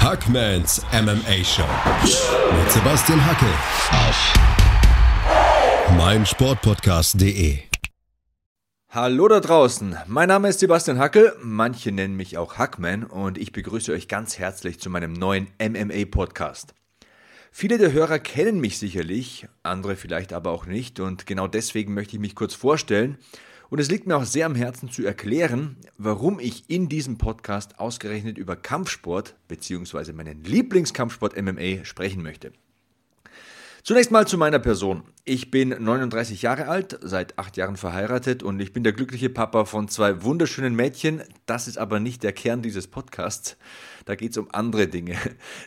[0.00, 1.66] Hackmans MMA Show.
[2.56, 3.46] Mit Sebastian Hacke.
[3.90, 4.34] Auf
[5.96, 7.58] meinsportpodcast.de.
[8.90, 13.50] Hallo da draußen, mein Name ist Sebastian Hackel, manche nennen mich auch Hackman und ich
[13.50, 16.74] begrüße euch ganz herzlich zu meinem neuen MMA Podcast.
[17.50, 22.14] Viele der Hörer kennen mich sicherlich, andere vielleicht aber auch nicht und genau deswegen möchte
[22.14, 23.18] ich mich kurz vorstellen
[23.70, 27.78] und es liegt mir auch sehr am Herzen zu erklären, warum ich in diesem Podcast
[27.78, 30.12] ausgerechnet über Kampfsport bzw.
[30.12, 32.52] meinen Lieblingskampfsport MMA sprechen möchte.
[33.88, 35.02] Zunächst mal zu meiner Person.
[35.24, 39.64] Ich bin 39 Jahre alt, seit acht Jahren verheiratet und ich bin der glückliche Papa
[39.64, 41.22] von zwei wunderschönen Mädchen.
[41.46, 43.56] Das ist aber nicht der Kern dieses Podcasts.
[44.04, 45.16] Da geht es um andere Dinge.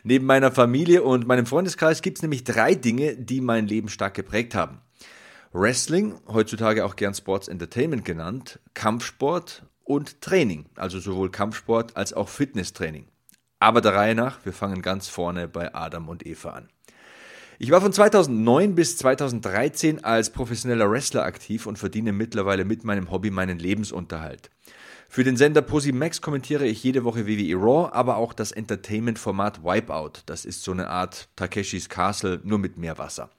[0.03, 4.13] Neben meiner Familie und meinem Freundeskreis gibt es nämlich drei Dinge, die mein Leben stark
[4.13, 4.81] geprägt haben.
[5.53, 12.29] Wrestling, heutzutage auch gern Sports Entertainment genannt, Kampfsport und Training, also sowohl Kampfsport als auch
[12.29, 13.07] Fitnesstraining.
[13.59, 16.69] Aber der Reihe nach, wir fangen ganz vorne bei Adam und Eva an.
[17.59, 23.11] Ich war von 2009 bis 2013 als professioneller Wrestler aktiv und verdiene mittlerweile mit meinem
[23.11, 24.51] Hobby meinen Lebensunterhalt.
[25.09, 30.23] Für den Sender Max kommentiere ich jede Woche WWE Raw, aber auch das Entertainment-Format Wipeout.
[30.27, 33.29] Das ist so eine Art Takeshis Castle, nur mit mehr Wasser.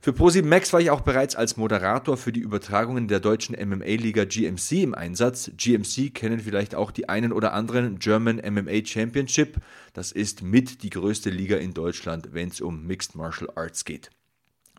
[0.00, 4.24] Für Pro7 Max war ich auch bereits als Moderator für die Übertragungen der deutschen MMA-Liga
[4.24, 5.50] GMC im Einsatz.
[5.56, 9.56] GMC kennen vielleicht auch die einen oder anderen German MMA Championship.
[9.94, 14.10] Das ist mit die größte Liga in Deutschland, wenn es um Mixed Martial Arts geht.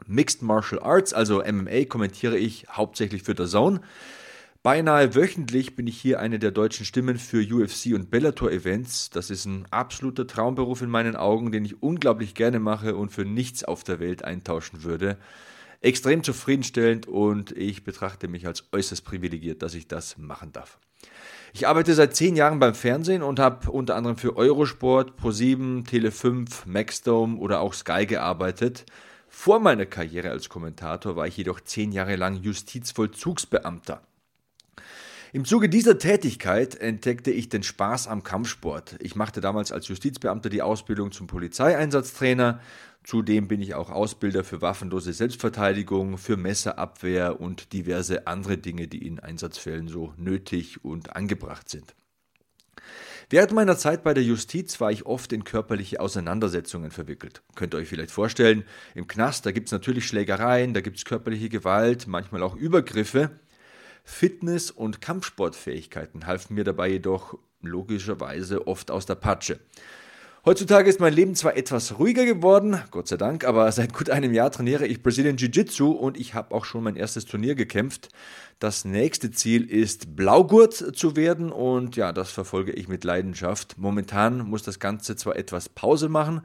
[0.07, 3.81] Mixed Martial Arts, also MMA, kommentiere ich hauptsächlich für The Zone.
[4.61, 9.09] Beinahe wöchentlich bin ich hier eine der deutschen Stimmen für UFC und Bellator Events.
[9.09, 13.23] Das ist ein absoluter Traumberuf in meinen Augen, den ich unglaublich gerne mache und für
[13.23, 15.17] nichts auf der Welt eintauschen würde.
[15.79, 20.77] Extrem zufriedenstellend und ich betrachte mich als äußerst privilegiert, dass ich das machen darf.
[21.53, 26.67] Ich arbeite seit zehn Jahren beim Fernsehen und habe unter anderem für Eurosport, Pro7, Tele5,
[26.67, 28.85] Maxdome oder auch Sky gearbeitet.
[29.29, 34.01] Vor meiner Karriere als Kommentator war ich jedoch zehn Jahre lang Justizvollzugsbeamter.
[35.31, 38.95] Im Zuge dieser Tätigkeit entdeckte ich den Spaß am Kampfsport.
[38.99, 42.59] Ich machte damals als Justizbeamter die Ausbildung zum Polizeieinsatztrainer.
[43.03, 49.05] Zudem bin ich auch Ausbilder für waffenlose Selbstverteidigung, für Messerabwehr und diverse andere Dinge, die
[49.05, 51.93] in Einsatzfällen so nötig und angebracht sind.
[53.29, 57.43] Während meiner Zeit bei der Justiz war ich oft in körperliche Auseinandersetzungen verwickelt.
[57.53, 58.63] Könnt ihr euch vielleicht vorstellen,
[58.95, 63.29] im Knast, da gibt es natürlich Schlägereien, da gibt es körperliche Gewalt, manchmal auch Übergriffe.
[64.09, 69.59] Fitness- und Kampfsportfähigkeiten halfen mir dabei jedoch logischerweise oft aus der Patsche.
[70.45, 74.33] Heutzutage ist mein Leben zwar etwas ruhiger geworden, Gott sei Dank, aber seit gut einem
[74.33, 78.09] Jahr trainiere ich Brazilian Jiu-Jitsu und ich habe auch schon mein erstes Turnier gekämpft.
[78.57, 83.77] Das nächste Ziel ist Blaugurt zu werden und ja, das verfolge ich mit Leidenschaft.
[83.77, 86.41] Momentan muss das Ganze zwar etwas Pause machen,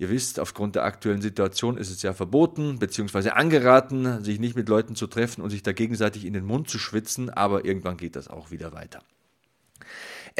[0.00, 3.30] Ihr wisst, aufgrund der aktuellen Situation ist es ja verboten bzw.
[3.30, 6.78] angeraten, sich nicht mit Leuten zu treffen und sich da gegenseitig in den Mund zu
[6.78, 9.00] schwitzen, aber irgendwann geht das auch wieder weiter.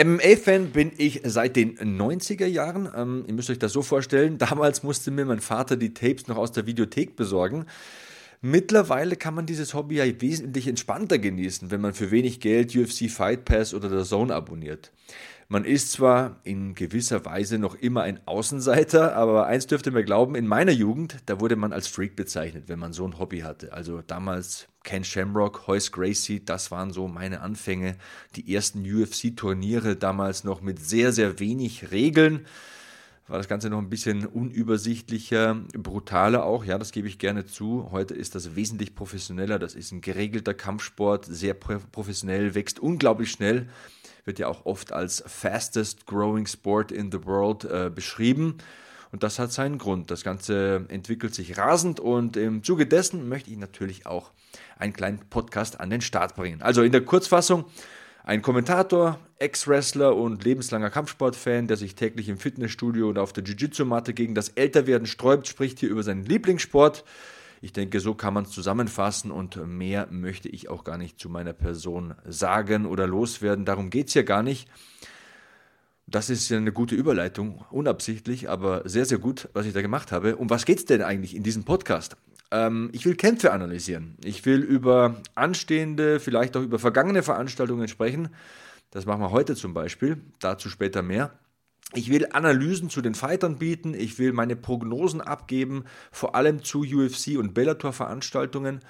[0.01, 2.89] MMA-Fan bin ich seit den 90er Jahren.
[2.95, 4.39] Ähm, ihr müsst euch das so vorstellen.
[4.39, 7.67] Damals musste mir mein Vater die Tapes noch aus der Videothek besorgen.
[8.41, 13.10] Mittlerweile kann man dieses Hobby ja wesentlich entspannter genießen, wenn man für wenig Geld UFC
[13.10, 14.93] Fight Pass oder der Zone abonniert.
[15.50, 20.34] Man ist zwar in gewisser Weise noch immer ein Außenseiter, aber eins dürfte mir glauben,
[20.34, 23.72] in meiner Jugend, da wurde man als Freak bezeichnet, wenn man so ein Hobby hatte.
[23.72, 27.97] Also damals Ken Shamrock, Hoyce Gracie, das waren so meine Anfänge.
[28.37, 32.47] Die ersten UFC-Turniere damals noch mit sehr, sehr wenig Regeln
[33.28, 37.89] war das Ganze noch ein bisschen unübersichtlicher, brutaler auch, ja, das gebe ich gerne zu.
[37.91, 43.69] Heute ist das wesentlich professioneller, das ist ein geregelter Kampfsport, sehr professionell, wächst unglaublich schnell,
[44.25, 48.59] wird ja auch oft als fastest growing sport in the world äh, beschrieben.
[49.11, 50.11] Und das hat seinen Grund.
[50.11, 54.33] Das Ganze entwickelt sich rasend und im Zuge dessen möchte ich natürlich auch
[54.78, 56.61] einen kleinen Podcast an den Start bringen.
[56.61, 57.65] Also in der Kurzfassung,
[58.28, 64.12] ein Kommentator, Ex-Wrestler und lebenslanger Kampfsportfan, der sich täglich im Fitnessstudio und auf der Jiu-Jitsu-Matte
[64.12, 67.05] gegen das Älterwerden sträubt, spricht hier über seinen Lieblingssport.
[67.62, 71.31] Ich denke, so kann man es zusammenfassen und mehr möchte ich auch gar nicht zu
[71.31, 73.64] meiner Person sagen oder loswerden.
[73.64, 74.69] Darum geht es ja gar nicht.
[76.06, 80.12] Das ist ja eine gute Überleitung, unabsichtlich, aber sehr, sehr gut, was ich da gemacht
[80.12, 80.37] habe.
[80.37, 82.19] Um was geht es denn eigentlich in diesem Podcast?
[82.50, 84.17] Ähm, ich will Kämpfe analysieren.
[84.25, 88.29] Ich will über anstehende, vielleicht auch über vergangene Veranstaltungen sprechen.
[88.91, 91.33] Das machen wir heute zum Beispiel, dazu später mehr.
[91.95, 96.81] Ich will Analysen zu den Fightern bieten, ich will meine Prognosen abgeben, vor allem zu
[96.81, 98.81] UFC und Bellator-Veranstaltungen.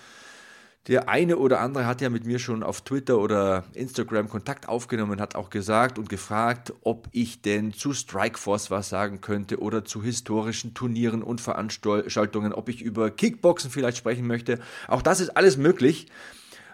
[0.89, 5.21] Der eine oder andere hat ja mit mir schon auf Twitter oder Instagram Kontakt aufgenommen
[5.21, 10.03] hat auch gesagt und gefragt, ob ich denn zu Strikeforce was sagen könnte oder zu
[10.03, 14.61] historischen Turnieren und Veranstaltungen, ob ich über Kickboxen vielleicht sprechen möchte.
[14.87, 16.07] Auch das ist alles möglich.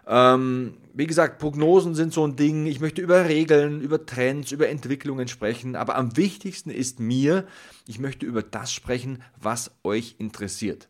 [0.07, 2.67] Ähm, wie gesagt, Prognosen sind so ein Ding.
[2.67, 5.75] Ich möchte über Regeln, über Trends, über Entwicklungen sprechen.
[5.75, 7.49] Aber am wichtigsten ist mir,
[7.89, 10.89] ich möchte über das sprechen, was euch interessiert.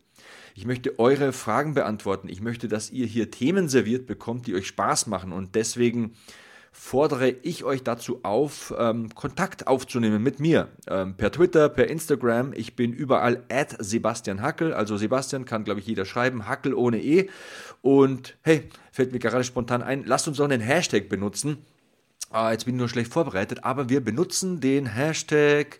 [0.57, 2.29] Ich möchte eure Fragen beantworten.
[2.29, 5.33] Ich möchte, dass ihr hier Themen serviert bekommt, die euch Spaß machen.
[5.33, 6.13] Und deswegen
[6.71, 10.69] fordere ich euch dazu auf, ähm, Kontakt aufzunehmen mit mir.
[10.87, 12.53] Ähm, per Twitter, per Instagram.
[12.53, 14.73] Ich bin überall at Sebastian Hackel.
[14.73, 16.47] Also Sebastian kann, glaube ich, jeder schreiben.
[16.47, 17.29] Hackel ohne E.
[17.81, 21.57] Und hey, fällt mir gerade spontan ein, lasst uns doch einen Hashtag benutzen.
[22.29, 25.79] Ah, jetzt bin ich nur schlecht vorbereitet, aber wir benutzen den Hashtag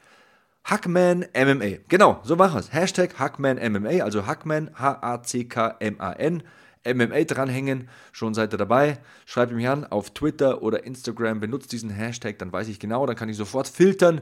[0.66, 1.78] Hackman MMA.
[1.90, 2.74] Genau, so machen wir es.
[2.74, 6.42] Hashtag Hackman MMA, also Hackman, H-A-C-K-M-A-N.
[6.88, 8.98] MMA dranhängen, schon seid ihr dabei.
[9.28, 13.16] Schreibt mich an auf Twitter oder Instagram, benutzt diesen Hashtag, dann weiß ich genau, dann
[13.16, 14.22] kann ich sofort filtern,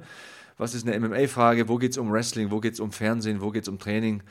[0.58, 3.52] was ist eine MMA-Frage, wo geht es um Wrestling, wo geht es um Fernsehen, wo
[3.52, 4.22] geht es um Training.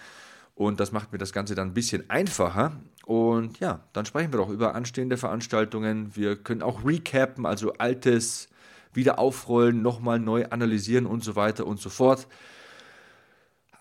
[0.55, 2.73] Und das macht mir das Ganze dann ein bisschen einfacher.
[3.07, 6.15] Und ja, dann sprechen wir doch über anstehende Veranstaltungen.
[6.15, 8.51] Wir können auch recappen, also altes
[8.95, 12.29] wieder aufrollen, nochmal neu analysieren und so weiter und so fort.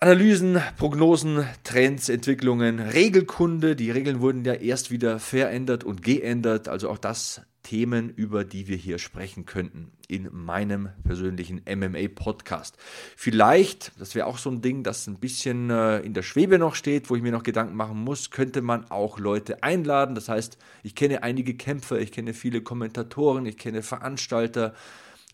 [0.00, 3.76] Analysen, Prognosen, Trends, Entwicklungen, Regelkunde.
[3.76, 6.68] Die Regeln wurden ja erst wieder verändert und geändert.
[6.68, 12.76] Also auch das Themen, über die wir hier sprechen könnten in meinem persönlichen MMA-Podcast.
[13.16, 16.74] Vielleicht, das wäre auch so ein Ding, das ein bisschen äh, in der Schwebe noch
[16.74, 20.14] steht, wo ich mir noch Gedanken machen muss, könnte man auch Leute einladen.
[20.14, 24.74] Das heißt, ich kenne einige Kämpfer, ich kenne viele Kommentatoren, ich kenne Veranstalter,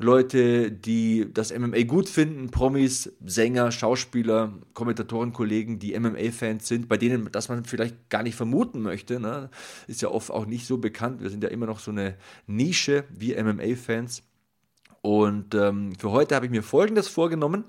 [0.01, 6.97] Leute, die das MMA gut finden, Promis, Sänger, Schauspieler, Kommentatoren, Kollegen, die MMA-Fans sind, bei
[6.97, 9.19] denen das man vielleicht gar nicht vermuten möchte.
[9.19, 9.51] Ne?
[9.89, 11.21] Ist ja oft auch nicht so bekannt.
[11.21, 12.17] Wir sind ja immer noch so eine
[12.47, 14.23] Nische wie MMA-Fans.
[15.03, 17.65] Und ähm, für heute habe ich mir Folgendes vorgenommen.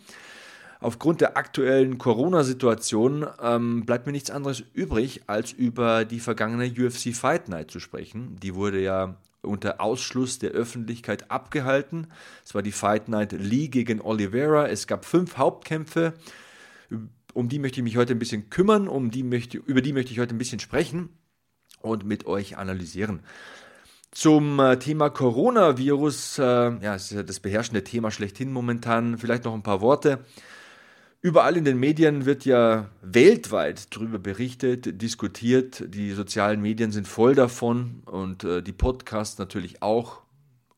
[0.81, 7.13] Aufgrund der aktuellen Corona-Situation ähm, bleibt mir nichts anderes übrig, als über die vergangene UFC
[7.13, 8.37] Fight Night zu sprechen.
[8.41, 12.07] Die wurde ja unter Ausschluss der Öffentlichkeit abgehalten.
[12.45, 14.67] Es war die Fight Night Lee gegen Oliveira.
[14.67, 16.13] Es gab fünf Hauptkämpfe.
[17.33, 20.11] Um die möchte ich mich heute ein bisschen kümmern, um die möchte, über die möchte
[20.11, 21.09] ich heute ein bisschen sprechen
[21.81, 23.21] und mit euch analysieren.
[24.11, 29.45] Zum äh, Thema Coronavirus, äh, ja, es ist ja das beherrschende Thema schlechthin momentan, vielleicht
[29.45, 30.25] noch ein paar Worte.
[31.21, 35.83] Überall in den Medien wird ja weltweit darüber berichtet, diskutiert.
[35.93, 40.21] Die sozialen Medien sind voll davon und äh, die Podcasts natürlich auch.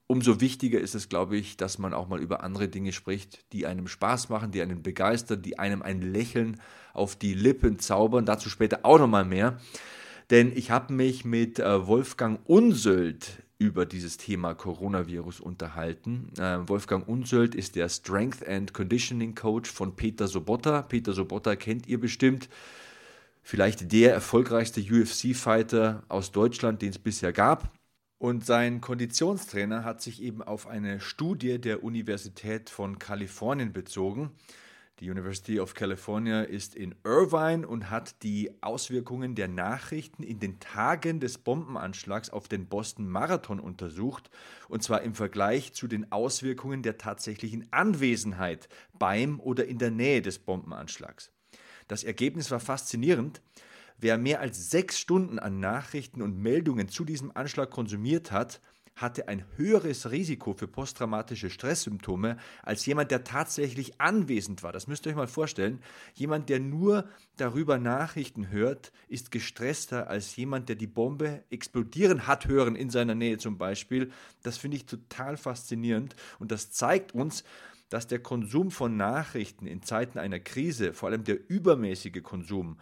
[0.08, 3.68] Umso wichtiger ist es, glaube ich, dass man auch mal über andere Dinge spricht, die
[3.68, 6.60] einem Spaß machen, die einen begeistern, die einem ein Lächeln
[6.94, 8.26] auf die Lippen zaubern.
[8.26, 9.60] Dazu später auch nochmal mehr.
[10.32, 16.32] Denn ich habe mich mit äh, Wolfgang Unsöld über dieses Thema Coronavirus unterhalten.
[16.40, 20.82] Äh, Wolfgang Unsöld ist der Strength and Conditioning Coach von Peter Sobotta.
[20.82, 22.50] Peter Sobotta kennt ihr bestimmt.
[23.44, 27.72] Vielleicht der erfolgreichste UFC-Fighter aus Deutschland, den es bisher gab.
[28.18, 34.32] Und sein Konditionstrainer hat sich eben auf eine Studie der Universität von Kalifornien bezogen.
[35.02, 40.60] Die University of California ist in Irvine und hat die Auswirkungen der Nachrichten in den
[40.60, 44.30] Tagen des Bombenanschlags auf den Boston Marathon untersucht,
[44.70, 50.22] und zwar im Vergleich zu den Auswirkungen der tatsächlichen Anwesenheit beim oder in der Nähe
[50.22, 51.32] des Bombenanschlags.
[51.88, 53.42] Das Ergebnis war faszinierend.
[53.98, 58.62] Wer mehr als sechs Stunden an Nachrichten und Meldungen zu diesem Anschlag konsumiert hat,
[58.96, 64.72] hatte ein höheres Risiko für posttraumatische Stresssymptome als jemand, der tatsächlich anwesend war.
[64.72, 65.80] Das müsst ihr euch mal vorstellen.
[66.14, 67.08] Jemand, der nur
[67.38, 73.16] darüber Nachrichten hört, ist gestresster als jemand, der die Bombe explodieren hat hören in seiner
[73.16, 74.12] Nähe zum Beispiel.
[74.44, 77.44] Das finde ich total faszinierend und das zeigt uns,
[77.90, 82.78] dass der Konsum von Nachrichten in Zeiten einer Krise, vor allem der übermäßige Konsum,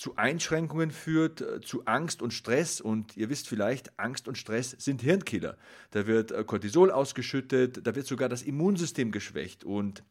[0.00, 2.80] zu Einschränkungen führt, äh, zu Angst und Stress.
[2.80, 5.58] Und ihr wisst vielleicht, Angst und Stress sind Hirnkiller.
[5.90, 9.62] Da wird äh, Cortisol ausgeschüttet, da wird sogar das Immunsystem geschwächt.
[9.62, 10.02] Und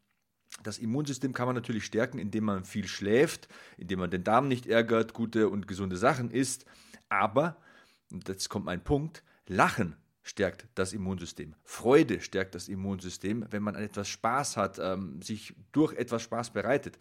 [0.62, 4.68] das Immunsystem kann man natürlich stärken, indem man viel schläft, indem man den Darm nicht
[4.68, 6.66] ärgert, gute und gesunde Sachen isst.
[7.10, 7.58] Aber,
[8.12, 9.96] und jetzt kommt mein Punkt, Lachen
[10.30, 11.56] stärkt das Immunsystem.
[11.64, 16.52] Freude stärkt das Immunsystem, wenn man an etwas Spaß hat, ähm, sich durch etwas Spaß
[16.52, 17.00] bereitet.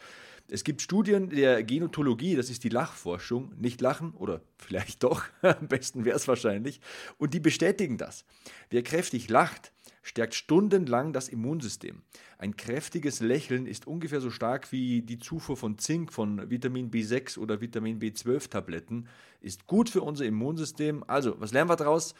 [0.50, 5.68] Es gibt Studien der Genotologie, das ist die Lachforschung, nicht lachen oder vielleicht doch, am
[5.68, 6.80] besten wäre es wahrscheinlich,
[7.18, 8.24] und die bestätigen das.
[8.70, 12.00] Wer kräftig lacht, stärkt stundenlang das Immunsystem.
[12.38, 17.38] Ein kräftiges Lächeln ist ungefähr so stark wie die Zufuhr von Zink, von Vitamin B6
[17.38, 19.06] oder Vitamin B12-Tabletten,
[19.42, 21.04] ist gut für unser Immunsystem.
[21.06, 22.14] Also, was lernen wir daraus?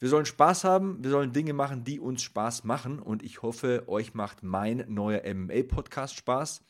[0.00, 3.82] Wir sollen Spaß haben, wir sollen Dinge machen, die uns Spaß machen und ich hoffe,
[3.88, 6.62] euch macht mein neuer MMA-Podcast Spaß.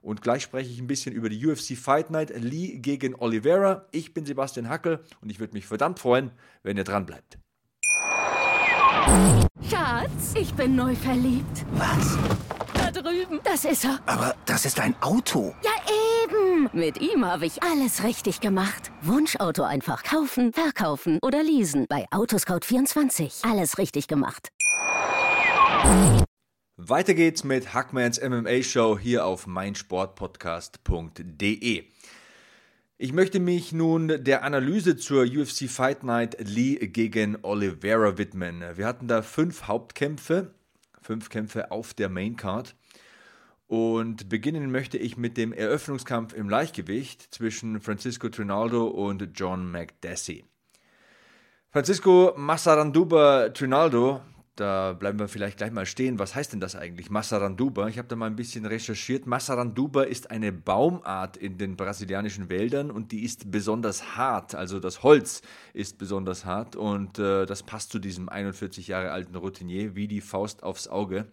[0.00, 3.86] Und gleich spreche ich ein bisschen über die UFC Fight Night Lee gegen Oliveira.
[3.90, 6.30] Ich bin Sebastian Hackel und ich würde mich verdammt freuen,
[6.62, 7.40] wenn ihr dran bleibt.
[9.68, 11.66] Schatz, ich bin neu verliebt.
[11.72, 12.16] Was?
[12.74, 13.40] Da drüben.
[13.42, 13.98] Das ist er.
[14.06, 15.52] Aber das ist ein Auto.
[15.64, 15.72] Ja,
[16.58, 16.68] eben.
[16.72, 18.90] Mit ihm habe ich alles richtig gemacht.
[19.02, 21.86] Wunschauto einfach kaufen, verkaufen oder leasen.
[21.88, 23.50] Bei Autoscout24.
[23.50, 24.50] Alles richtig gemacht.
[26.76, 31.84] Weiter geht's mit Hackmans MMA Show hier auf meinsportpodcast.de.
[33.00, 38.64] Ich möchte mich nun der Analyse zur UFC Fight Night Lee gegen Oliveira widmen.
[38.74, 40.52] Wir hatten da fünf Hauptkämpfe,
[41.00, 42.74] fünf Kämpfe auf der Main Card.
[43.68, 50.44] Und beginnen möchte ich mit dem Eröffnungskampf im Leichtgewicht zwischen Francisco Trinaldo und John McDessie.
[51.70, 54.22] Francisco Massaranduba Trinaldo
[54.58, 56.18] da bleiben wir vielleicht gleich mal stehen.
[56.18, 57.86] Was heißt denn das eigentlich, Massaranduba?
[57.86, 59.24] Ich habe da mal ein bisschen recherchiert.
[59.24, 64.56] Massaranduba ist eine Baumart in den brasilianischen Wäldern und die ist besonders hart.
[64.56, 65.42] Also das Holz
[65.74, 70.20] ist besonders hart und äh, das passt zu diesem 41 Jahre alten Routinier wie die
[70.20, 71.28] Faust aufs Auge.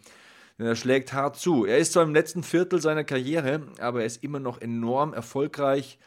[0.58, 1.66] Denn er schlägt hart zu.
[1.66, 5.98] Er ist zwar im letzten Viertel seiner Karriere, aber er ist immer noch enorm erfolgreich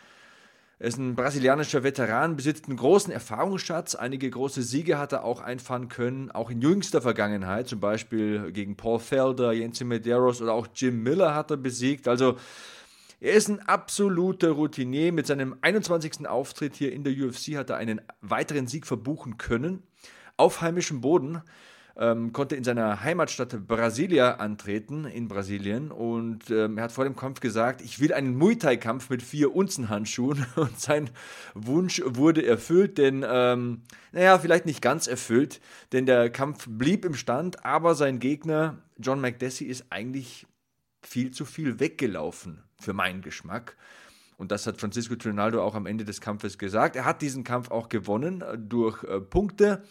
[0.81, 3.97] er ist ein brasilianischer Veteran, besitzt einen großen Erfahrungsschatz.
[3.97, 8.77] Einige große Siege hat er auch einfahren können, auch in jüngster Vergangenheit, zum Beispiel gegen
[8.77, 12.07] Paul Felder, Jensi Medeiros oder auch Jim Miller hat er besiegt.
[12.07, 12.37] Also
[13.21, 15.13] er ist ein absoluter Routinier.
[15.13, 16.29] Mit seinem 21.
[16.29, 19.83] Auftritt hier in der UFC hat er einen weiteren Sieg verbuchen können.
[20.37, 21.43] Auf heimischem Boden
[21.99, 25.91] ähm, konnte in seiner Heimatstadt Brasilia antreten, in Brasilien.
[25.91, 29.55] Und ähm, er hat vor dem Kampf gesagt, ich will einen Muay Thai-Kampf mit vier
[29.55, 30.47] Unzenhandschuhen.
[30.57, 31.11] Und sein
[31.55, 35.61] Wunsch wurde erfüllt, denn, ähm, naja, vielleicht nicht ganz erfüllt,
[35.93, 40.47] denn der Kampf blieb im Stand, aber sein Gegner, John McDessie, ist eigentlich
[41.03, 43.77] viel zu viel weggelaufen für meinen Geschmack.
[44.37, 46.95] Und das hat Francisco Trinaldo auch am Ende des Kampfes gesagt.
[46.95, 49.83] Er hat diesen Kampf auch gewonnen äh, durch äh, Punkte.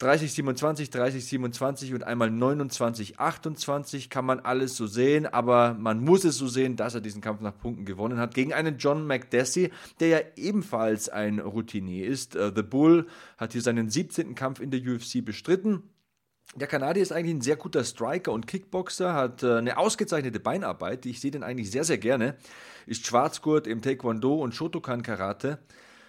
[0.00, 6.02] 30, 27, 30, 27 und einmal 29, 28 kann man alles so sehen, aber man
[6.02, 9.06] muss es so sehen, dass er diesen Kampf nach Punkten gewonnen hat gegen einen John
[9.06, 12.34] McDessie, der ja ebenfalls ein Routinier ist.
[12.34, 14.34] Uh, The Bull hat hier seinen 17.
[14.34, 15.82] Kampf in der UFC bestritten.
[16.56, 21.04] Der Kanadier ist eigentlich ein sehr guter Striker und Kickboxer, hat äh, eine ausgezeichnete Beinarbeit.
[21.04, 22.36] Ich sehe den eigentlich sehr, sehr gerne.
[22.86, 25.58] Ist Schwarzgurt im Taekwondo und Shotokan Karate.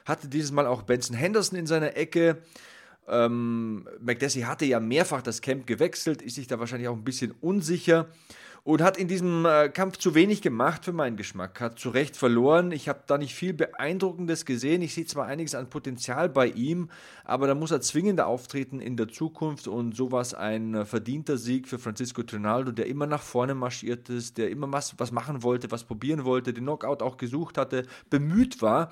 [0.05, 2.41] Hatte dieses Mal auch Benson Henderson in seiner Ecke.
[3.11, 7.33] Ähm, McDessie hatte ja mehrfach das Camp gewechselt, ist sich da wahrscheinlich auch ein bisschen
[7.41, 8.07] unsicher
[8.63, 12.15] und hat in diesem äh, Kampf zu wenig gemacht für meinen Geschmack, hat zu Recht
[12.15, 12.71] verloren.
[12.71, 14.81] Ich habe da nicht viel Beeindruckendes gesehen.
[14.81, 16.89] Ich sehe zwar einiges an Potenzial bei ihm,
[17.25, 21.67] aber da muss er zwingender auftreten in der Zukunft und sowas ein äh, verdienter Sieg
[21.67, 25.71] für Francisco Trinaldo, der immer nach vorne marschiert ist, der immer was, was machen wollte,
[25.71, 28.91] was probieren wollte, den Knockout auch gesucht hatte, bemüht war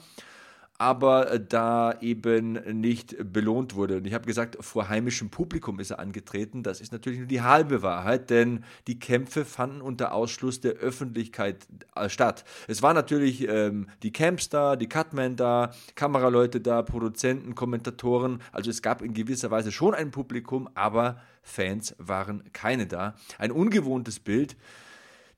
[0.79, 3.97] aber äh, da eben nicht belohnt wurde.
[3.97, 6.63] Und ich habe gesagt, vor heimischem Publikum ist er angetreten.
[6.63, 11.67] Das ist natürlich nur die halbe Wahrheit, denn die Kämpfe fanden unter Ausschluss der Öffentlichkeit
[11.95, 12.45] äh, statt.
[12.67, 18.41] Es waren natürlich ähm, die Camps da, die Cutmen da, Kameraleute da, Produzenten, Kommentatoren.
[18.53, 23.15] Also es gab in gewisser Weise schon ein Publikum, aber Fans waren keine da.
[23.37, 24.55] Ein ungewohntes Bild.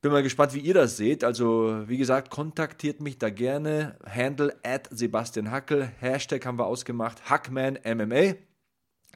[0.01, 1.23] Bin mal gespannt, wie ihr das seht.
[1.23, 3.99] Also, wie gesagt, kontaktiert mich da gerne.
[4.03, 5.91] Handle at Sebastian Hackel.
[5.99, 7.29] Hashtag haben wir ausgemacht.
[7.29, 8.33] Hackman MMA.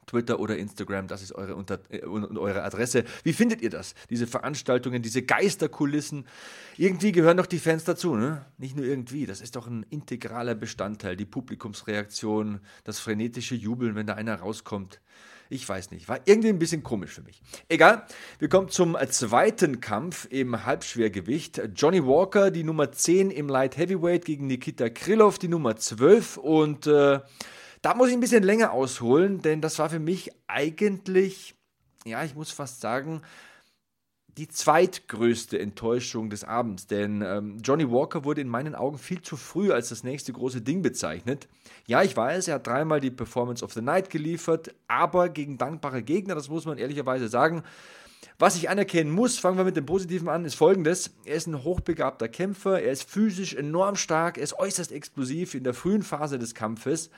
[0.06, 3.04] Twitter oder Instagram, das ist eure, Unter äh, eure Adresse.
[3.24, 3.96] Wie findet ihr das?
[4.12, 6.28] Diese Veranstaltungen, diese Geisterkulissen.
[6.78, 8.46] Irgendwie gehören doch die Fans dazu, ne?
[8.60, 9.26] Nicht nur irgendwie.
[9.26, 11.16] Das ist doch ein integraler Bestandteil.
[11.16, 15.02] Die Publikumsreaktion, das frenetische Jubeln, wenn da einer rauskommt.
[15.50, 17.42] Ich weiß nicht, war irgendwie ein bisschen komisch für mich.
[17.70, 18.06] Egal,
[18.40, 21.62] wir kommen zum zweiten Kampf im Halbschwergewicht.
[21.76, 26.38] Johnny Walker, die Nummer 10 im Light Heavyweight gegen Nikita Krylov, die Nummer 12.
[26.38, 27.20] Und äh,
[27.82, 31.54] da muss ich ein bisschen länger ausholen, denn das war für mich eigentlich,
[32.06, 33.22] ja, ich muss fast sagen,
[34.38, 39.38] die zweitgrößte Enttäuschung des Abends, denn ähm, Johnny Walker wurde in meinen Augen viel zu
[39.38, 41.48] früh als das nächste große Ding bezeichnet.
[41.88, 46.04] Ja, ich weiß, er hat dreimal die Performance of the Night geliefert, aber gegen dankbare
[46.04, 47.64] Gegner, das muss man ehrlicherweise sagen.
[48.38, 51.12] Was ich anerkennen muss, fangen wir mit dem Positiven an, ist folgendes.
[51.24, 55.64] Er ist ein hochbegabter Kämpfer, er ist physisch enorm stark, er ist äußerst explosiv in
[55.64, 57.10] der frühen Phase des Kampfes.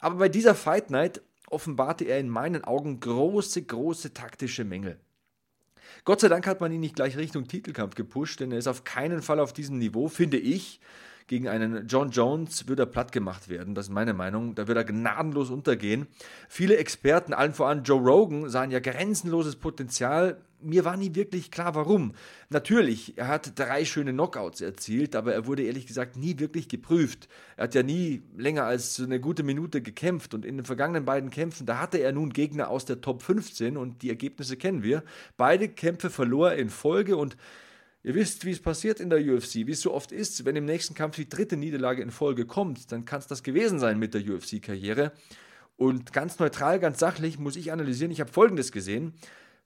[0.00, 4.98] Aber bei dieser Fight Night offenbarte er in meinen Augen große, große taktische Mängel.
[6.04, 8.84] Gott sei Dank hat man ihn nicht gleich Richtung Titelkampf gepusht, denn er ist auf
[8.84, 10.80] keinen Fall auf diesem Niveau, finde ich.
[11.26, 14.54] Gegen einen John Jones wird er platt gemacht werden, das ist meine Meinung.
[14.54, 16.06] Da wird er gnadenlos untergehen.
[16.48, 21.74] Viele Experten, allen voran Joe Rogan, sahen ja grenzenloses Potenzial mir war nie wirklich klar,
[21.74, 22.14] warum.
[22.48, 27.28] Natürlich, er hat drei schöne Knockouts erzielt, aber er wurde ehrlich gesagt nie wirklich geprüft.
[27.56, 31.30] Er hat ja nie länger als eine gute Minute gekämpft und in den vergangenen beiden
[31.30, 35.04] Kämpfen, da hatte er nun Gegner aus der Top 15 und die Ergebnisse kennen wir.
[35.36, 37.36] Beide Kämpfe verlor er in Folge und
[38.06, 40.66] Ihr wisst, wie es passiert in der UFC, wie es so oft ist, wenn im
[40.66, 44.12] nächsten Kampf die dritte Niederlage in Folge kommt, dann kann es das gewesen sein mit
[44.12, 45.12] der UFC-Karriere.
[45.78, 49.14] Und ganz neutral, ganz sachlich muss ich analysieren, ich habe Folgendes gesehen.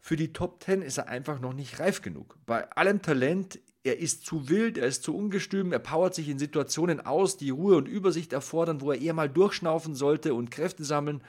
[0.00, 2.36] Für die Top 10 ist er einfach noch nicht reif genug.
[2.46, 6.38] Bei allem Talent, er ist zu wild, er ist zu ungestüm, er powert sich in
[6.38, 10.84] Situationen aus, die Ruhe und Übersicht erfordern, wo er eher mal durchschnaufen sollte und Kräfte
[10.84, 11.22] sammeln.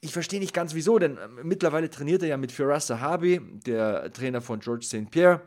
[0.00, 4.12] Ich verstehe nicht ganz wieso, denn ähm, mittlerweile trainiert er ja mit Firas Sahabi, der
[4.12, 5.10] Trainer von George St.
[5.10, 5.40] Pierre.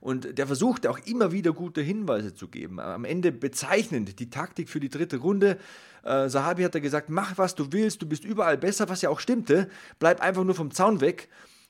[0.00, 2.78] Und der versucht auch immer wieder gute Hinweise zu geben.
[2.78, 5.58] Am Ende bezeichnend die Taktik für die dritte Runde.
[6.02, 9.08] Äh, Sahabi hat da gesagt, mach was du willst, du bist überall besser, was ja
[9.08, 9.70] auch stimmte.
[9.98, 11.28] Bleib einfach nur vom Zaun weg.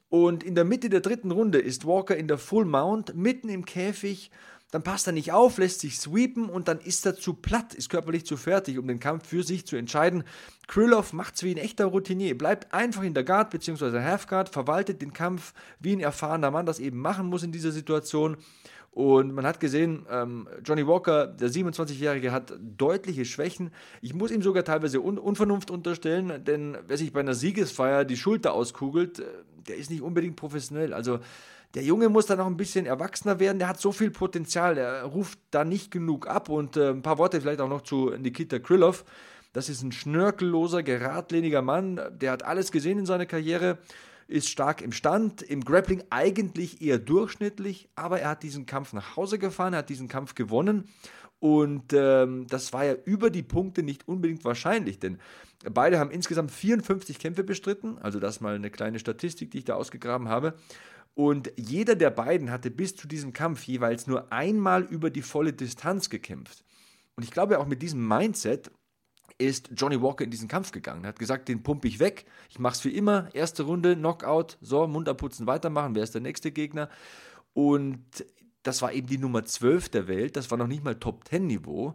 [0.08, 3.64] Und in der Mitte der dritten Runde ist Walker in der Full Mount, mitten im
[3.64, 4.30] Käfig
[4.74, 7.90] dann passt er nicht auf, lässt sich sweepen und dann ist er zu platt, ist
[7.90, 10.24] körperlich zu fertig, um den Kampf für sich zu entscheiden.
[10.66, 14.00] Krylov macht's wie ein echter Routinier, bleibt einfach in der Guard bzw.
[14.00, 18.36] Halfguard, verwaltet den Kampf wie ein erfahrener Mann das eben machen muss in dieser Situation.
[18.90, 23.70] Und man hat gesehen, ähm, Johnny Walker, der 27-Jährige, hat deutliche Schwächen.
[24.02, 28.16] Ich muss ihm sogar teilweise Un Unvernunft unterstellen, denn wer sich bei einer Siegesfeier die
[28.16, 29.24] Schulter auskugelt, äh,
[29.68, 30.92] der ist nicht unbedingt professionell.
[30.92, 31.20] Also
[31.74, 35.02] der Junge muss da noch ein bisschen erwachsener werden, der hat so viel Potenzial, der
[35.04, 36.48] ruft da nicht genug ab.
[36.48, 39.04] Und äh, ein paar Worte vielleicht auch noch zu Nikita Krylov.
[39.52, 43.78] Das ist ein schnörkelloser, geradliniger Mann, der hat alles gesehen in seiner Karriere,
[44.26, 49.16] ist stark im Stand, im Grappling eigentlich eher durchschnittlich, aber er hat diesen Kampf nach
[49.16, 50.88] Hause gefahren, er hat diesen Kampf gewonnen
[51.44, 55.18] und ähm, das war ja über die Punkte nicht unbedingt wahrscheinlich, denn
[55.70, 59.74] beide haben insgesamt 54 Kämpfe bestritten, also das mal eine kleine Statistik, die ich da
[59.74, 60.54] ausgegraben habe.
[61.12, 65.52] Und jeder der beiden hatte bis zu diesem Kampf jeweils nur einmal über die volle
[65.52, 66.64] Distanz gekämpft.
[67.14, 68.70] Und ich glaube auch mit diesem Mindset
[69.36, 71.04] ist Johnny Walker in diesen Kampf gegangen.
[71.04, 74.56] Er hat gesagt, den pumpe ich weg, ich mache es wie immer, erste Runde, Knockout,
[74.62, 76.88] so, Mund abputzen, weitermachen, wer ist der nächste Gegner?
[77.52, 78.24] Und
[78.64, 81.94] das war eben die Nummer 12 der Welt, das war noch nicht mal Top-10-Niveau.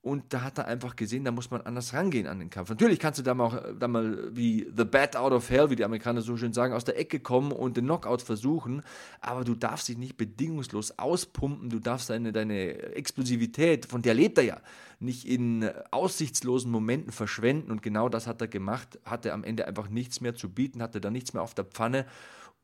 [0.00, 2.68] Und da hat er einfach gesehen, da muss man anders rangehen an den Kampf.
[2.68, 5.84] Natürlich kannst du da mal, da mal wie The Bat out of Hell, wie die
[5.84, 8.82] Amerikaner so schön sagen, aus der Ecke kommen und den Knockout versuchen,
[9.22, 14.36] aber du darfst dich nicht bedingungslos auspumpen, du darfst deine, deine Explosivität, von der lebt
[14.36, 14.60] er ja,
[15.00, 17.70] nicht in aussichtslosen Momenten verschwenden.
[17.70, 21.00] Und genau das hat er gemacht, hatte am Ende einfach nichts mehr zu bieten, hatte
[21.00, 22.04] da nichts mehr auf der Pfanne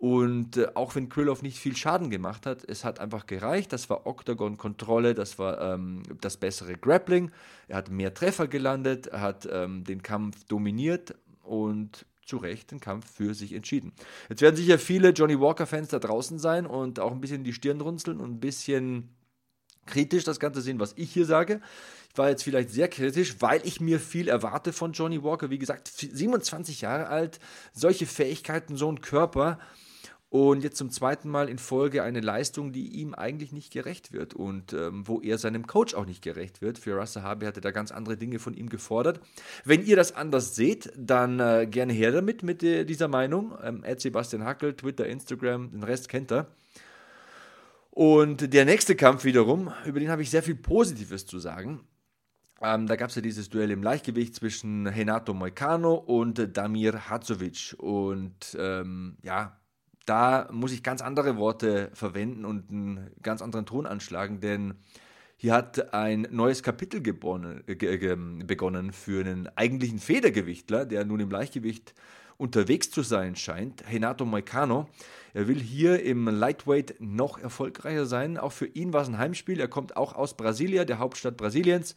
[0.00, 3.70] und äh, auch wenn Krylov nicht viel Schaden gemacht hat, es hat einfach gereicht.
[3.70, 7.30] Das war Octagon-Kontrolle, das war ähm, das bessere Grappling.
[7.68, 12.80] Er hat mehr Treffer gelandet, er hat ähm, den Kampf dominiert und zu Recht den
[12.80, 13.92] Kampf für sich entschieden.
[14.30, 17.82] Jetzt werden sicher viele Johnny Walker-Fans da draußen sein und auch ein bisschen die Stirn
[17.82, 19.10] runzeln und ein bisschen
[19.84, 21.60] kritisch das Ganze sehen, was ich hier sage.
[22.10, 25.50] Ich war jetzt vielleicht sehr kritisch, weil ich mir viel erwarte von Johnny Walker.
[25.50, 27.38] Wie gesagt, 27 Jahre alt,
[27.74, 29.58] solche Fähigkeiten, so ein Körper
[30.30, 34.32] und jetzt zum zweiten Mal in Folge eine Leistung, die ihm eigentlich nicht gerecht wird
[34.32, 36.78] und ähm, wo er seinem Coach auch nicht gerecht wird.
[36.78, 39.20] Für Russell Harvey hatte da ganz andere Dinge von ihm gefordert.
[39.64, 43.58] Wenn ihr das anders seht, dann äh, gerne her damit mit äh, dieser Meinung.
[43.60, 46.46] Ähm, Sebastian Hackel, Twitter, Instagram, den Rest kennt er.
[47.90, 51.80] Und der nächste Kampf wiederum, über den habe ich sehr viel Positives zu sagen.
[52.62, 57.74] Ähm, da gab es ja dieses Duell im Leichtgewicht zwischen Renato Moicano und Damir Hadzovic.
[57.78, 59.59] Und ähm, ja,
[60.06, 64.74] da muss ich ganz andere Worte verwenden und einen ganz anderen Ton anschlagen, denn
[65.36, 71.94] hier hat ein neues Kapitel äh, begonnen für einen eigentlichen Federgewichtler, der nun im Leichtgewicht
[72.36, 74.88] unterwegs zu sein scheint, Renato Moicano.
[75.32, 78.36] Er will hier im Lightweight noch erfolgreicher sein.
[78.36, 79.60] Auch für ihn war es ein Heimspiel.
[79.60, 81.96] Er kommt auch aus Brasilia, der Hauptstadt Brasiliens.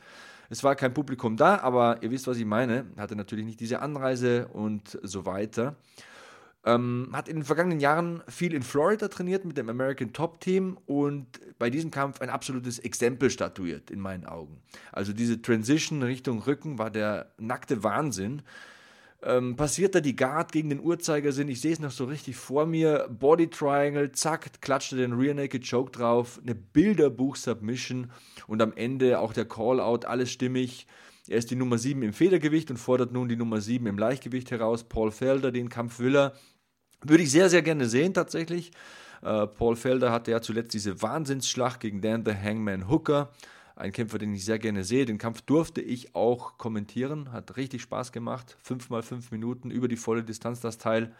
[0.49, 2.85] Es war kein Publikum da, aber ihr wisst, was ich meine.
[2.95, 5.75] Er hatte natürlich nicht diese Anreise und so weiter.
[6.65, 10.77] Ähm, hat in den vergangenen Jahren viel in Florida trainiert mit dem American Top Team
[10.85, 11.27] und
[11.59, 14.61] bei diesem Kampf ein absolutes Exempel statuiert, in meinen Augen.
[14.93, 18.43] Also diese Transition Richtung Rücken war der nackte Wahnsinn.
[19.21, 22.65] Ähm, passiert da die Guard gegen den Uhrzeigersinn, ich sehe es noch so richtig vor
[22.65, 28.11] mir, Body Triangle, zack, klatschte den Rear Naked Choke drauf, eine Bilderbuch-Submission
[28.47, 30.87] und am Ende auch der Call-Out, alles stimmig.
[31.29, 34.51] Er ist die Nummer 7 im Federgewicht und fordert nun die Nummer 7 im Leichtgewicht
[34.51, 34.83] heraus.
[34.83, 36.33] Paul Felder, den Kampf will er.
[37.03, 38.71] Würde ich sehr, sehr gerne sehen, tatsächlich.
[39.21, 43.29] Äh, Paul Felder hatte ja zuletzt diese Wahnsinnsschlacht gegen Dan the Hangman Hooker.
[43.75, 45.05] Ein Kämpfer, den ich sehr gerne sehe.
[45.05, 47.31] Den Kampf durfte ich auch kommentieren.
[47.31, 48.57] Hat richtig Spaß gemacht.
[48.61, 51.11] Fünf mal fünf Minuten über die volle Distanz das Teil.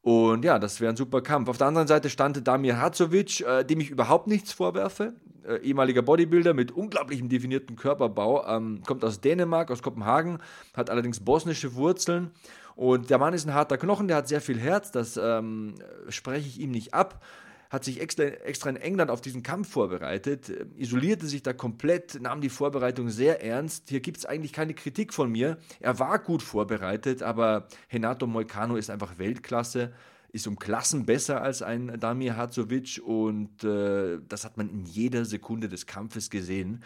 [0.00, 1.48] Und ja, das wäre ein super Kampf.
[1.48, 5.12] Auf der anderen Seite stand Damir Hadzovic, äh, dem ich überhaupt nichts vorwerfe.
[5.46, 8.46] Äh, ehemaliger Bodybuilder mit unglaublichem definierten Körperbau.
[8.46, 10.38] Ähm, kommt aus Dänemark, aus Kopenhagen,
[10.74, 12.30] hat allerdings bosnische Wurzeln
[12.74, 15.74] und der Mann ist ein harter Knochen, der hat sehr viel Herz, das ähm,
[16.08, 17.24] spreche ich ihm nicht ab.
[17.70, 22.20] Hat sich extra, extra in England auf diesen Kampf vorbereitet, äh, isolierte sich da komplett,
[22.20, 23.88] nahm die Vorbereitung sehr ernst.
[23.88, 25.56] Hier gibt es eigentlich keine Kritik von mir.
[25.80, 29.92] Er war gut vorbereitet, aber Renato Moicano ist einfach Weltklasse
[30.32, 35.26] ist um Klassen besser als ein Damir Hadzovic und äh, das hat man in jeder
[35.26, 36.82] Sekunde des Kampfes gesehen.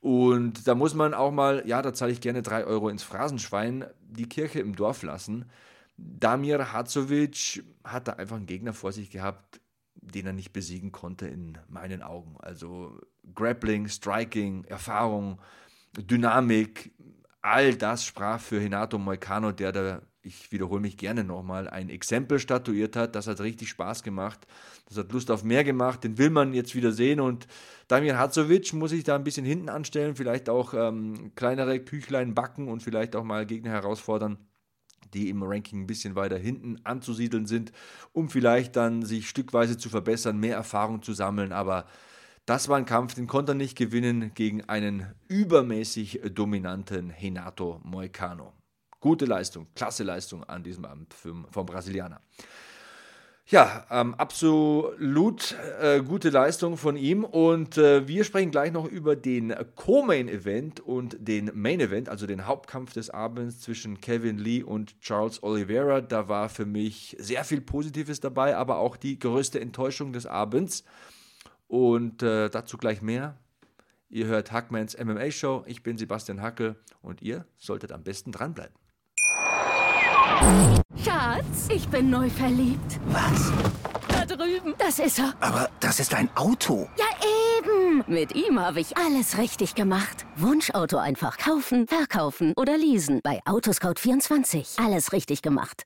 [0.00, 3.86] Und da muss man auch mal, ja, da zahle ich gerne drei Euro ins Phrasenschwein,
[4.02, 5.46] die Kirche im Dorf lassen.
[5.96, 9.60] Damir Hadzovic hat da einfach einen Gegner vor sich gehabt,
[9.94, 12.36] den er nicht besiegen konnte in meinen Augen.
[12.40, 13.00] Also
[13.34, 15.40] Grappling, Striking, Erfahrung,
[15.96, 16.92] Dynamik,
[17.40, 22.38] all das sprach für Renato Moicano, der da ich wiederhole mich gerne nochmal, ein Exempel
[22.38, 23.14] statuiert hat.
[23.14, 24.46] Das hat richtig Spaß gemacht.
[24.86, 26.04] Das hat Lust auf mehr gemacht.
[26.04, 27.20] Den will man jetzt wieder sehen.
[27.20, 27.46] Und
[27.88, 32.68] Damir Hadzovic muss sich da ein bisschen hinten anstellen, vielleicht auch ähm, kleinere Küchlein backen
[32.68, 34.38] und vielleicht auch mal Gegner herausfordern,
[35.12, 37.72] die im Ranking ein bisschen weiter hinten anzusiedeln sind,
[38.12, 41.52] um vielleicht dann sich stückweise zu verbessern, mehr Erfahrung zu sammeln.
[41.52, 41.86] Aber
[42.46, 48.52] das war ein Kampf, den konnte er nicht gewinnen gegen einen übermäßig dominanten Renato Moicano.
[49.00, 52.20] Gute Leistung, klasse Leistung an diesem Abend vom Brasilianer.
[53.46, 57.24] Ja, ähm, absolut äh, gute Leistung von ihm.
[57.24, 62.94] Und äh, wir sprechen gleich noch über den Co-Main-Event und den Main-Event, also den Hauptkampf
[62.94, 66.00] des Abends zwischen Kevin Lee und Charles Oliveira.
[66.00, 70.84] Da war für mich sehr viel Positives dabei, aber auch die größte Enttäuschung des Abends.
[71.68, 73.36] Und äh, dazu gleich mehr.
[74.08, 75.64] Ihr hört Hackmans MMA Show.
[75.66, 78.83] Ich bin Sebastian Hackel und ihr solltet am besten dranbleiben.
[81.02, 82.98] Schatz, ich bin neu verliebt.
[83.06, 83.52] Was?
[84.08, 84.74] Da drüben.
[84.78, 85.34] Das ist er.
[85.40, 86.88] Aber das ist ein Auto.
[86.96, 87.04] Ja,
[87.58, 88.04] eben.
[88.06, 90.26] Mit ihm habe ich alles richtig gemacht.
[90.36, 93.20] Wunschauto einfach kaufen, verkaufen oder leasen.
[93.22, 94.84] Bei Autoscout24.
[94.84, 95.84] Alles richtig gemacht.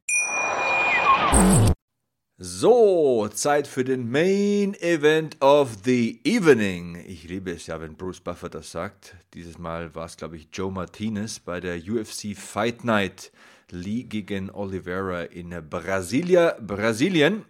[2.41, 7.03] So, Zeit für den Main Event of the Evening.
[7.07, 9.17] Ich liebe es ja, wenn Bruce Buffer das sagt.
[9.35, 13.33] Dieses Mal war es, glaube ich, Joe Martinez bei der UFC Fight Night.
[13.71, 17.45] Lee gegen Oliveira in Brasilia, Brasilien.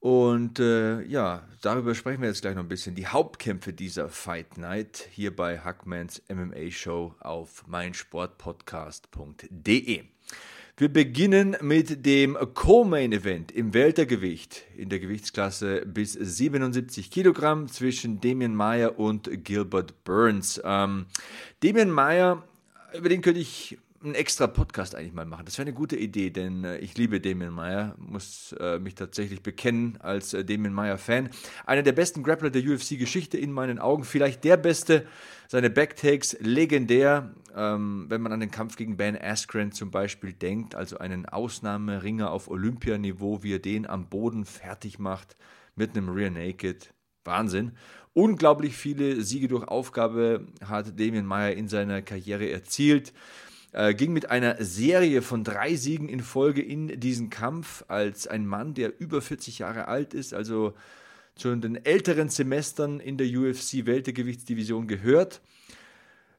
[0.00, 2.94] Und äh, ja, darüber sprechen wir jetzt gleich noch ein bisschen.
[2.94, 10.04] Die Hauptkämpfe dieser Fight Night hier bei Hackmans MMA Show auf meinsportpodcast.de.
[10.78, 18.20] Wir beginnen mit dem Co-Main Event im Weltergewicht in der Gewichtsklasse bis 77 Kilogramm zwischen
[18.20, 20.60] Damien Meyer und Gilbert Burns.
[20.62, 21.06] Ähm,
[21.60, 22.46] Damien Meyer,
[22.92, 25.44] über den könnte ich einen extra Podcast eigentlich mal machen.
[25.44, 29.42] Das wäre eine gute Idee, denn äh, ich liebe Damien Meyer, muss äh, mich tatsächlich
[29.42, 31.30] bekennen als äh, Damien Meyer-Fan.
[31.64, 35.06] Einer der besten Grappler der UFC-Geschichte in meinen Augen, vielleicht der beste.
[35.48, 40.74] Seine Backtakes legendär, ähm, wenn man an den Kampf gegen Ben Askren zum Beispiel denkt,
[40.74, 45.36] also einen Ausnahmeringer auf Olympianiveau, wie er den am Boden fertig macht
[45.76, 46.92] mit einem Rear Naked.
[47.24, 47.72] Wahnsinn.
[48.12, 53.12] Unglaublich viele Siege durch Aufgabe hat Damien Meyer in seiner Karriere erzielt.
[53.76, 58.46] Äh, ging mit einer Serie von drei Siegen in Folge in diesen Kampf als ein
[58.46, 60.72] Mann, der über 40 Jahre alt ist, also
[61.34, 65.42] zu den älteren Semestern in der UFC-Weltergewichtsdivision gehört.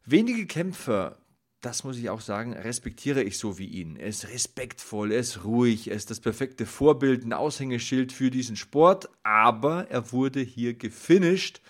[0.04, 1.19] Wenige Kämpfer,
[1.62, 3.97] das muss ich auch sagen, respektiere ich so wie ihn.
[3.97, 8.56] Er ist respektvoll, er ist ruhig, er ist das perfekte Vorbild, ein Aushängeschild für diesen
[8.56, 11.62] Sport, aber er wurde hier gefinisht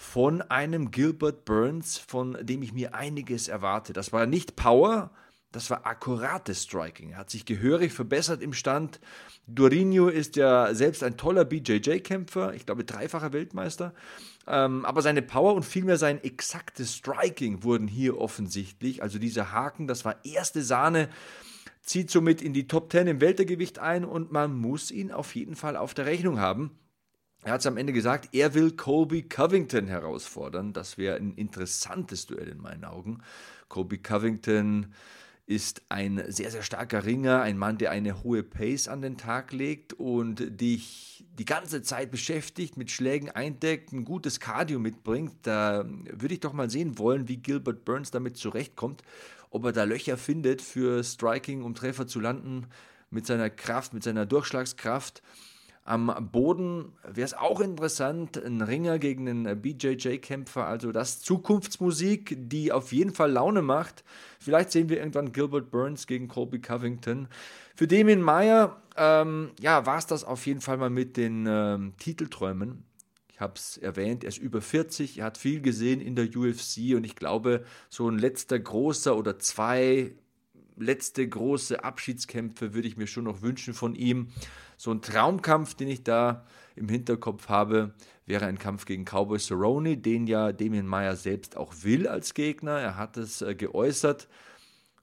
[0.00, 3.92] von einem Gilbert Burns, von dem ich mir einiges erwarte.
[3.92, 5.10] Das war nicht Power,
[5.52, 7.10] das war akkurates Striking.
[7.10, 8.98] Er hat sich gehörig verbessert im Stand.
[9.46, 13.92] Dorinho ist ja selbst ein toller BJJ-Kämpfer, ich glaube dreifacher Weltmeister.
[14.46, 19.02] Ähm, aber seine Power und vielmehr sein exaktes Striking wurden hier offensichtlich.
[19.02, 21.10] Also dieser Haken, das war erste Sahne
[21.82, 25.56] zieht somit in die Top 10 im Weltergewicht ein und man muss ihn auf jeden
[25.56, 26.78] Fall auf der Rechnung haben.
[27.42, 30.74] Er hat es am Ende gesagt, er will Colby Covington herausfordern.
[30.74, 33.22] Das wäre ein interessantes Duell in meinen Augen.
[33.68, 34.92] Colby Covington
[35.46, 39.52] ist ein sehr, sehr starker Ringer, ein Mann, der eine hohe Pace an den Tag
[39.52, 45.32] legt und dich die ganze Zeit beschäftigt, mit Schlägen eindeckt, ein gutes Cardio mitbringt.
[45.42, 49.02] Da würde ich doch mal sehen wollen, wie Gilbert Burns damit zurechtkommt,
[49.48, 52.66] ob er da Löcher findet für Striking, um Treffer zu landen
[53.10, 55.22] mit seiner Kraft, mit seiner Durchschlagskraft.
[55.84, 62.70] Am Boden wäre es auch interessant, ein Ringer gegen einen BJJ-Kämpfer, also das Zukunftsmusik, die
[62.70, 64.04] auf jeden Fall Laune macht.
[64.38, 67.28] Vielleicht sehen wir irgendwann Gilbert Burns gegen Colby Covington.
[67.74, 71.94] Für Damien Meyer, ähm, ja, war es das auf jeden Fall mal mit den ähm,
[71.98, 72.84] Titelträumen.
[73.32, 76.94] Ich habe es erwähnt, er ist über 40, er hat viel gesehen in der UFC
[76.94, 80.12] und ich glaube, so ein letzter großer oder zwei
[80.80, 84.28] letzte große Abschiedskämpfe würde ich mir schon noch wünschen von ihm.
[84.76, 87.94] So ein Traumkampf, den ich da im Hinterkopf habe,
[88.26, 92.78] wäre ein Kampf gegen Cowboy Cerrone, den ja Damien Meyer selbst auch will als Gegner.
[92.78, 94.28] Er hat es äh, geäußert.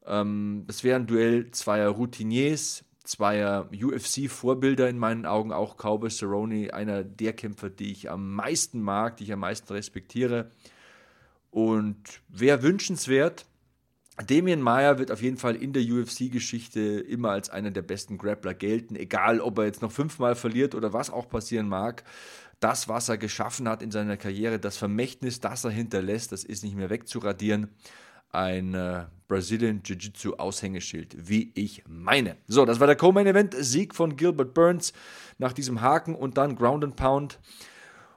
[0.06, 6.74] Ähm, das wäre ein Duell zweier Routiniers, zweier UFC-Vorbilder in meinen Augen, auch Cowboy Cerrone,
[6.74, 10.52] einer der Kämpfer, die ich am meisten mag, die ich am meisten respektiere.
[11.52, 13.46] Und wäre wünschenswert,
[14.26, 18.56] Damien Meyer wird auf jeden Fall in der UFC-Geschichte immer als einer der besten Grappler
[18.56, 22.04] gelten, egal ob er jetzt noch fünfmal verliert oder was auch passieren mag.
[22.60, 26.64] Das, was er geschaffen hat in seiner Karriere, das Vermächtnis, das er hinterlässt, das ist
[26.64, 27.68] nicht mehr wegzuradieren.
[28.32, 32.38] Ein äh, Brazilian Jiu-Jitsu Aushängeschild, wie ich meine.
[32.48, 33.56] So, das war der Co-Main Event.
[33.58, 34.94] Sieg von Gilbert Burns
[35.38, 37.40] nach diesem Haken und dann Ground and Pound.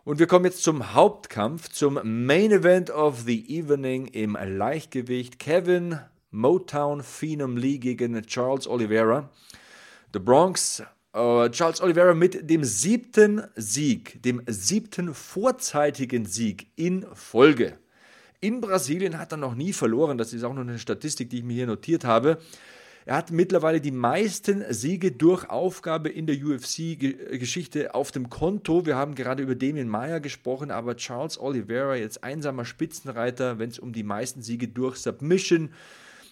[0.03, 5.39] Und wir kommen jetzt zum Hauptkampf, zum Main Event of the Evening im Leichtgewicht.
[5.39, 5.99] Kevin
[6.31, 9.29] Motown Phenom Lee gegen Charles Oliveira.
[10.15, 10.83] The Bronx.
[11.15, 17.77] Uh, Charles Oliveira mit dem siebten Sieg, dem siebten vorzeitigen Sieg in Folge.
[18.41, 20.17] In Brasilien hat er noch nie verloren.
[20.17, 22.39] Das ist auch noch eine Statistik, die ich mir hier notiert habe.
[23.11, 28.87] Er hat mittlerweile die meisten Siege durch Aufgabe in der UFC-Geschichte auf dem Konto.
[28.87, 33.81] Wir haben gerade über Damien Meyer gesprochen, aber Charles Oliveira, jetzt einsamer Spitzenreiter, wenn es
[33.81, 35.71] um die meisten Siege durch Submission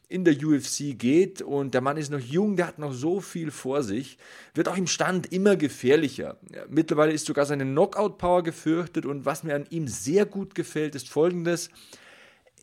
[0.09, 3.51] in der UFC geht und der Mann ist noch jung, der hat noch so viel
[3.51, 4.17] vor sich,
[4.55, 6.37] wird auch im Stand immer gefährlicher.
[6.69, 11.09] Mittlerweile ist sogar seine Knockout-Power gefürchtet und was mir an ihm sehr gut gefällt, ist
[11.09, 11.71] folgendes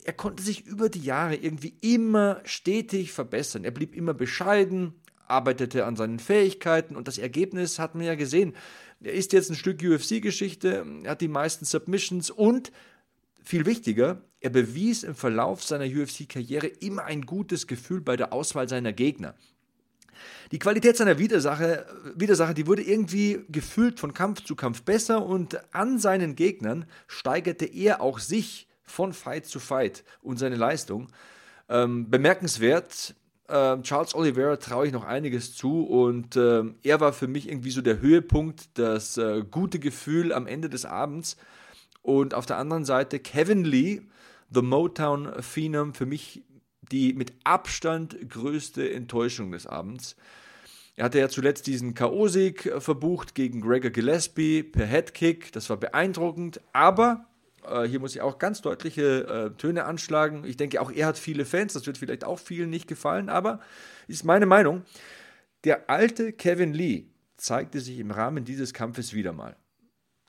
[0.05, 3.63] er konnte sich über die Jahre irgendwie immer stetig verbessern.
[3.63, 4.93] Er blieb immer bescheiden,
[5.27, 8.55] arbeitete an seinen Fähigkeiten und das Ergebnis hat man ja gesehen.
[9.01, 12.71] Er ist jetzt ein Stück UFC-Geschichte, hat die meisten Submissions und
[13.43, 18.69] viel wichtiger, er bewies im Verlauf seiner UFC-Karriere immer ein gutes Gefühl bei der Auswahl
[18.69, 19.33] seiner Gegner.
[20.51, 25.73] Die Qualität seiner Widersache, Widersache, die wurde irgendwie gefühlt von Kampf zu Kampf besser und
[25.73, 31.07] an seinen Gegnern steigerte er auch sich von Fight zu Fight und seine Leistung.
[31.67, 33.15] Ähm, bemerkenswert,
[33.47, 37.71] äh, Charles Oliveira traue ich noch einiges zu und äh, er war für mich irgendwie
[37.71, 41.37] so der Höhepunkt, das äh, gute Gefühl am Ende des Abends.
[42.01, 44.01] Und auf der anderen Seite Kevin Lee,
[44.51, 46.43] The Motown Phenom, für mich
[46.91, 50.15] die mit Abstand größte Enttäuschung des Abends.
[50.95, 55.51] Er hatte ja zuletzt diesen K.O.-Sieg verbucht gegen Gregor Gillespie per Headkick.
[55.51, 57.25] Das war beeindruckend, aber
[57.69, 60.43] äh, hier muss ich auch ganz deutliche äh, Töne anschlagen.
[60.45, 63.59] Ich denke, auch er hat viele Fans, das wird vielleicht auch vielen nicht gefallen, aber
[64.07, 64.83] ist meine Meinung.
[65.63, 67.05] Der alte Kevin Lee
[67.37, 69.55] zeigte sich im Rahmen dieses Kampfes wieder mal.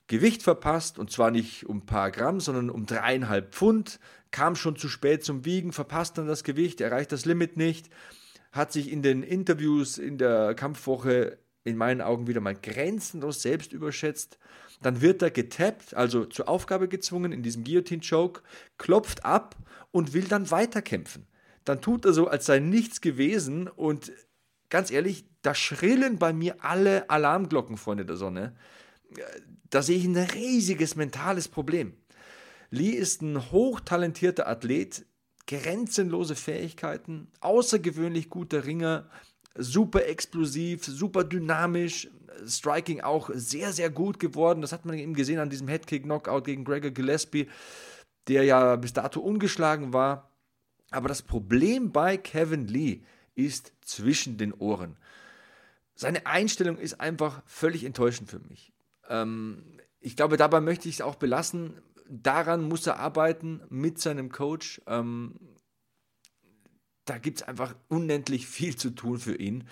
[0.07, 3.99] Gewicht verpasst und zwar nicht um ein paar Gramm, sondern um dreieinhalb Pfund,
[4.31, 7.89] kam schon zu spät zum Wiegen, verpasst dann das Gewicht, erreicht das Limit nicht,
[8.51, 13.73] hat sich in den Interviews in der Kampfwoche in meinen Augen wieder mal grenzenlos selbst
[13.73, 14.39] überschätzt.
[14.81, 18.41] Dann wird er getappt, also zur Aufgabe gezwungen in diesem Guillotine-Choke,
[18.77, 19.55] klopft ab
[19.91, 21.27] und will dann weiterkämpfen.
[21.65, 24.11] Dann tut er so, als sei nichts gewesen und
[24.69, 28.55] ganz ehrlich, da schrillen bei mir alle Alarmglocken, Freunde der Sonne.
[29.69, 31.93] Da sehe ich ein riesiges mentales Problem.
[32.69, 35.05] Lee ist ein hochtalentierter Athlet,
[35.47, 39.09] grenzenlose Fähigkeiten, außergewöhnlich guter Ringer,
[39.57, 42.09] super explosiv, super dynamisch,
[42.45, 44.61] Striking auch sehr, sehr gut geworden.
[44.61, 47.49] Das hat man eben gesehen an diesem Headkick-Knockout gegen Gregor Gillespie,
[48.27, 50.31] der ja bis dato ungeschlagen war.
[50.91, 53.01] Aber das Problem bei Kevin Lee
[53.35, 54.97] ist zwischen den Ohren.
[55.95, 58.71] Seine Einstellung ist einfach völlig enttäuschend für mich.
[59.09, 59.63] Ähm,
[59.99, 61.73] ich glaube, dabei möchte ich es auch belassen.
[62.07, 64.81] Daran muss er arbeiten mit seinem Coach.
[64.87, 65.35] Ähm,
[67.09, 69.67] da gibt es einfach unendlich viel zu tun für ihn.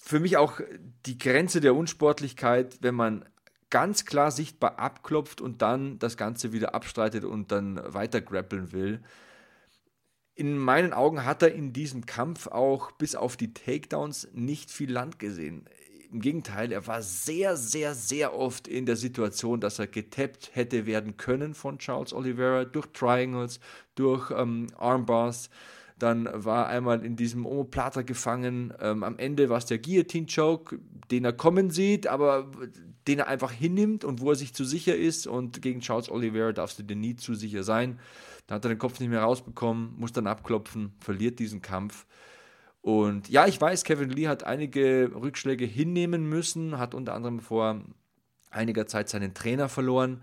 [0.00, 0.60] Für mich auch
[1.06, 3.24] die Grenze der Unsportlichkeit, wenn man
[3.70, 9.02] ganz klar sichtbar abklopft und dann das Ganze wieder abstreitet und dann weiter grappeln will.
[10.36, 14.92] In meinen Augen hat er in diesem Kampf auch bis auf die Takedowns nicht viel
[14.92, 15.68] Land gesehen.
[16.12, 20.86] Im Gegenteil, er war sehr, sehr, sehr oft in der Situation, dass er getappt hätte
[20.86, 23.58] werden können von Charles Oliveira durch Triangles,
[23.96, 25.50] durch ähm, Armbars.
[26.04, 28.74] Dann war einmal in diesem Omoplata gefangen.
[28.78, 30.78] Ähm, am Ende war es der Guillotine-Choke,
[31.10, 32.50] den er kommen sieht, aber
[33.08, 35.26] den er einfach hinnimmt und wo er sich zu sicher ist.
[35.26, 38.00] Und gegen Charles Oliveira darfst du dir nie zu sicher sein.
[38.46, 42.04] Da hat er den Kopf nicht mehr rausbekommen, muss dann abklopfen, verliert diesen Kampf.
[42.82, 47.80] Und ja, ich weiß, Kevin Lee hat einige Rückschläge hinnehmen müssen, hat unter anderem vor
[48.50, 50.22] einiger Zeit seinen Trainer verloren.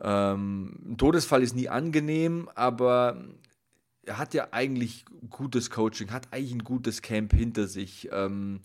[0.00, 3.22] Ähm, ein Todesfall ist nie angenehm, aber
[4.04, 8.08] er hat ja eigentlich gutes Coaching, hat eigentlich ein gutes Camp hinter sich.
[8.12, 8.60] Ähm,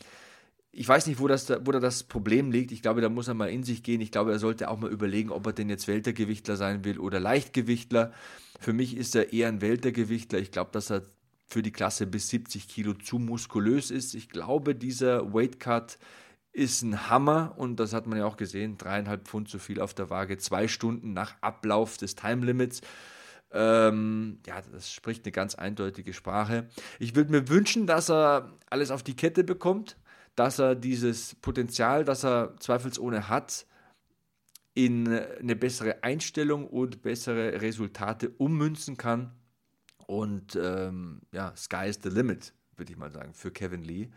[0.71, 2.71] ich weiß nicht, wo, das, wo da das Problem liegt.
[2.71, 4.01] Ich glaube, da muss er mal in sich gehen.
[4.01, 7.19] Ich glaube, er sollte auch mal überlegen, ob er denn jetzt Weltergewichtler sein will oder
[7.19, 8.11] Leichtgewichtler.
[8.59, 10.39] Für mich ist er eher ein Weltergewichtler.
[10.39, 11.03] Ich glaube, dass er
[11.47, 14.15] für die Klasse bis 70 Kilo zu muskulös ist.
[14.15, 15.97] Ich glaube, dieser Weightcut
[16.51, 18.77] ist ein Hammer und das hat man ja auch gesehen.
[18.77, 22.81] Dreieinhalb Pfund zu viel auf der Waage, zwei Stunden nach Ablauf des Time Limits.
[23.57, 26.67] Ähm, ja, das spricht eine ganz eindeutige Sprache.
[26.99, 29.95] Ich würde mir wünschen, dass er alles auf die Kette bekommt,
[30.35, 33.65] dass er dieses Potenzial, das er zweifelsohne hat,
[34.73, 39.31] in eine bessere Einstellung und bessere Resultate ummünzen kann.
[40.05, 44.09] Und ähm, ja, Sky is the limit, würde ich mal sagen, für Kevin Lee.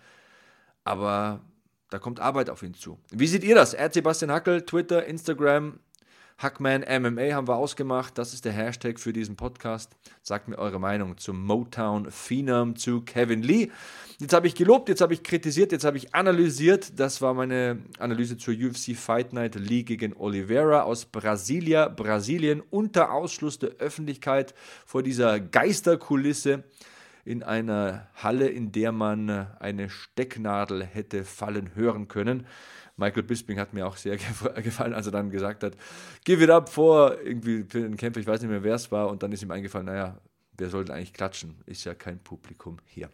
[0.83, 1.45] Aber
[1.91, 2.99] da kommt Arbeit auf ihn zu.
[3.13, 3.73] Wie seht ihr das?
[3.73, 3.93] R.
[3.93, 5.79] Sebastian Hackel, Twitter, Instagram,
[6.39, 8.17] Hackman MMA haben wir ausgemacht.
[8.17, 9.97] Das ist der Hashtag für diesen Podcast.
[10.23, 13.71] Sagt mir eure Meinung zum Motown Phenom, zu Kevin Lee.
[14.21, 16.93] Jetzt habe ich gelobt, jetzt habe ich kritisiert, jetzt habe ich analysiert.
[16.99, 23.11] Das war meine Analyse zur UFC Fight Night Lee gegen Oliveira aus Brasilia, Brasilien, unter
[23.11, 24.55] Ausschluss der Öffentlichkeit
[24.87, 26.63] vor dieser Geisterkulisse
[27.29, 29.29] in einer Halle, in der man
[29.61, 32.47] eine Stecknadel hätte fallen hören können.
[32.97, 34.17] Michael Bisping hat mir auch sehr
[34.63, 35.75] gefallen, als er dann gesagt hat,
[36.25, 39.11] give it up vor irgendwie für den Kämpfer, ich weiß nicht mehr, wer es war,
[39.11, 40.19] und dann ist ihm eingefallen, naja,
[40.57, 41.57] wer sollte eigentlich klatschen?
[41.67, 43.11] Ist ja kein Publikum hier.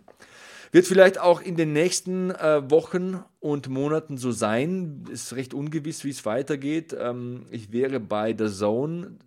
[0.70, 5.04] Wird vielleicht auch in den nächsten äh, Wochen und Monaten so sein.
[5.10, 6.96] Ist recht ungewiss, wie es weitergeht.
[6.98, 9.18] Ähm, ich wäre bei The Zone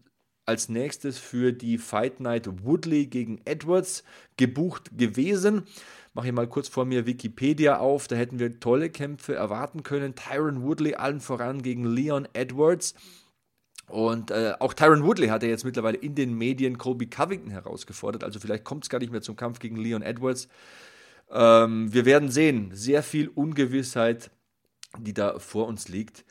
[0.48, 4.04] als nächstes für die Fight Night Woodley gegen Edwards
[4.38, 5.64] gebucht gewesen
[6.18, 10.16] mache ich mal kurz vor mir Wikipedia auf, da hätten wir tolle Kämpfe erwarten können.
[10.16, 12.96] Tyron Woodley allen voran gegen Leon Edwards.
[13.88, 18.24] Und äh, auch Tyron Woodley hat ja jetzt mittlerweile in den Medien Colby Covington herausgefordert.
[18.24, 20.48] Also vielleicht kommt es gar nicht mehr zum Kampf gegen Leon Edwards.
[21.30, 22.72] Ähm, wir werden sehen.
[22.74, 24.32] Sehr viel Ungewissheit,
[24.98, 26.26] die da vor uns liegt.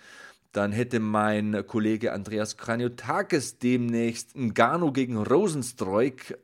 [0.57, 6.39] Dann hätte mein Kollege Andreas Kraniotakis demnächst Ngannou gegen Rosenstreuk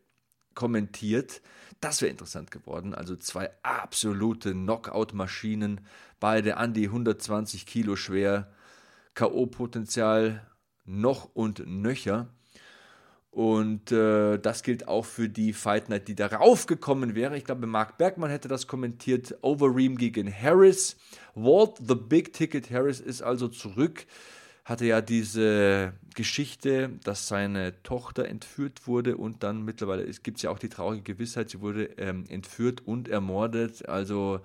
[0.53, 1.41] kommentiert.
[1.81, 2.95] Das wäre interessant geworden.
[2.95, 5.81] Also zwei absolute Knockout-Maschinen,
[6.21, 8.53] beide an die 120 Kilo schwer,
[9.15, 10.41] K.O.-Potenzial
[10.85, 12.29] noch und nöcher.
[13.33, 17.37] Und äh, das gilt auch für die Fight Night, die darauf gekommen wäre.
[17.37, 19.35] Ich glaube, Mark Bergmann hätte das kommentiert.
[19.41, 20.97] Overeem gegen Harris.
[21.35, 24.07] Walt, the Big Ticket Harris, ist also zurück
[24.65, 30.51] hatte ja diese Geschichte, dass seine Tochter entführt wurde und dann mittlerweile gibt es ja
[30.51, 33.89] auch die traurige Gewissheit, sie wurde ähm, entführt und ermordet.
[33.89, 34.41] Also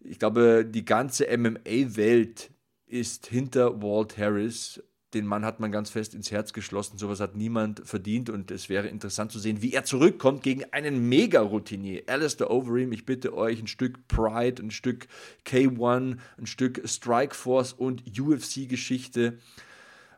[0.00, 2.50] ich glaube, die ganze MMA-Welt
[2.86, 4.82] ist hinter Walt Harris
[5.14, 6.98] den Mann hat man ganz fest ins Herz geschlossen.
[6.98, 11.08] Sowas hat niemand verdient und es wäre interessant zu sehen, wie er zurückkommt gegen einen
[11.08, 12.04] Mega-Routinier.
[12.06, 15.08] Alistair Overeem, ich bitte euch, ein Stück Pride, ein Stück
[15.44, 19.38] K1, ein Stück Strikeforce und UFC-Geschichte.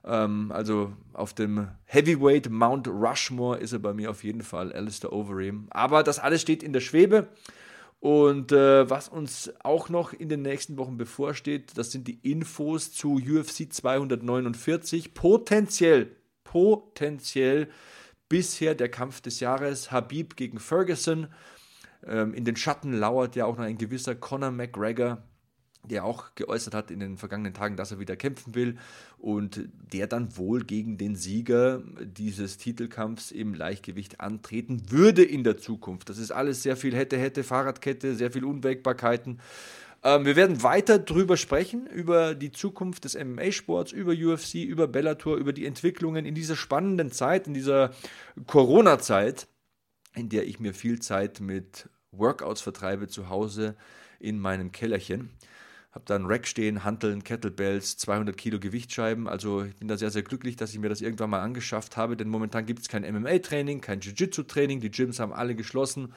[0.05, 5.13] Ähm, also auf dem Heavyweight Mount Rushmore ist er bei mir auf jeden Fall, Alistair
[5.13, 5.69] Overeem.
[5.71, 7.29] Aber das alles steht in der Schwebe.
[8.03, 12.93] Und äh, was uns auch noch in den nächsten Wochen bevorsteht, das sind die Infos
[12.93, 15.15] zu UFC 249.
[15.15, 16.11] Potenziell,
[16.43, 17.69] potenziell
[18.29, 21.29] bisher der Kampf des Jahres, Habib gegen Ferguson.
[22.05, 25.23] Ähm, in den Schatten lauert ja auch noch ein gewisser Conor McGregor
[25.85, 28.79] der auch geäußert hat in den vergangenen Tagen, dass er wieder kämpfen will
[29.19, 35.57] und der dann wohl gegen den Sieger dieses Titelkampfs im Leichtgewicht antreten würde in der
[35.57, 36.09] Zukunft.
[36.09, 39.41] Das ist alles sehr viel hätte, hätte, Fahrradkette, sehr viel Unwägbarkeiten.
[40.05, 45.37] Ähm, wir werden weiter drüber sprechen, über die Zukunft des MMA-Sports, über UFC, über Bellator,
[45.37, 47.93] über die Entwicklungen in dieser spannenden Zeit, in dieser
[48.47, 49.49] Corona-Zeit,
[50.15, 53.77] in der ich mir viel Zeit mit Workouts vertreibe zu Hause
[54.21, 55.31] in meinem Kellerchen.
[55.93, 59.29] Habe da einen Rack stehen, Hanteln, Kettlebells, 200 Kilo Gewichtsscheiben.
[59.29, 62.17] Also ich bin da sehr, sehr glücklich, dass ich mir das irgendwann mal angeschafft habe,
[62.17, 64.81] denn momentan gibt es kein MMA-Training, kein Jiu-Jitsu-Training.
[64.81, 66.15] Die Gyms haben alle geschlossen.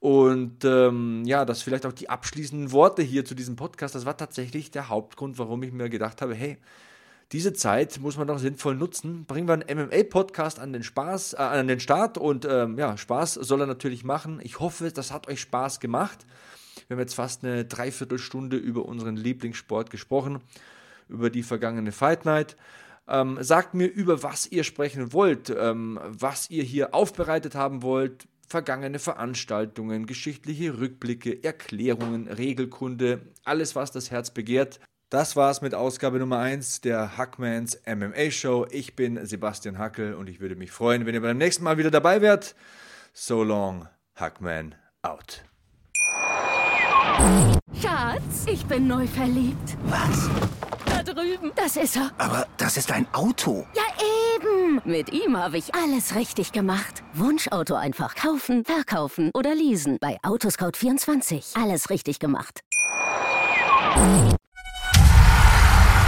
[0.00, 3.94] Und ähm, ja, das vielleicht auch die abschließenden Worte hier zu diesem Podcast.
[3.94, 6.58] Das war tatsächlich der Hauptgrund, warum ich mir gedacht habe, hey,
[7.32, 9.24] diese Zeit muss man doch sinnvoll nutzen.
[9.24, 13.34] Bringen wir einen MMA-Podcast an den Spaß, äh, an den Start und ähm, ja, Spaß
[13.34, 14.40] soll er natürlich machen.
[14.42, 16.26] Ich hoffe, das hat euch Spaß gemacht.
[16.86, 20.40] Wir haben jetzt fast eine Dreiviertelstunde über unseren Lieblingssport gesprochen,
[21.08, 22.56] über die vergangene Fight Night.
[23.08, 28.26] Ähm, sagt mir, über was ihr sprechen wollt, ähm, was ihr hier aufbereitet haben wollt,
[28.48, 34.80] vergangene Veranstaltungen, geschichtliche Rückblicke, Erklärungen, Regelkunde, alles, was das Herz begehrt.
[35.08, 38.66] Das war's mit Ausgabe Nummer 1 der Hackmans MMA Show.
[38.70, 41.92] Ich bin Sebastian Hackel und ich würde mich freuen, wenn ihr beim nächsten Mal wieder
[41.92, 42.56] dabei wärt.
[43.12, 45.45] So long, Hackman out.
[47.80, 49.76] Schatz, ich bin neu verliebt.
[49.84, 50.28] Was?
[50.86, 51.52] Da drüben.
[51.54, 52.10] Das ist er.
[52.18, 53.66] Aber das ist ein Auto.
[53.74, 53.82] Ja,
[54.34, 54.80] eben.
[54.84, 57.02] Mit ihm habe ich alles richtig gemacht.
[57.14, 59.98] Wunschauto einfach kaufen, verkaufen oder leasen.
[60.00, 61.60] Bei Autoscout24.
[61.60, 62.60] Alles richtig gemacht.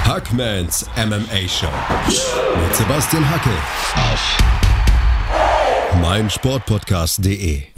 [0.05, 1.67] Hackmans MMA Show
[2.07, 3.53] mit Sebastian Hackel
[3.95, 4.39] auf
[6.01, 7.78] meinsportpodcast.de.